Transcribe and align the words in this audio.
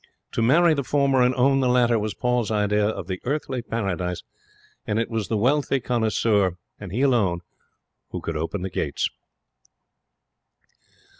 To 0.31 0.41
marry 0.41 0.73
the 0.73 0.83
former 0.83 1.21
and 1.21 1.35
own 1.35 1.59
the 1.59 1.69
latter 1.69 1.99
was 1.99 2.15
Paul's 2.15 2.49
idea 2.49 2.87
of 2.87 3.05
the 3.05 3.21
earthly 3.23 3.61
paradise, 3.61 4.23
and 4.87 4.97
it 4.97 5.11
was 5.11 5.27
the 5.27 5.37
wealthy 5.37 5.79
connoisseur, 5.79 6.57
and 6.79 6.91
he 6.91 7.03
alone, 7.03 7.41
who 8.09 8.19
could 8.19 8.35
open 8.35 8.63
the 8.63 8.71
gates. 8.71 9.11